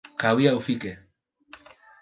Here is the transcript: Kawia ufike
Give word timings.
Kawia 0.21 0.53
ufike 0.57 0.97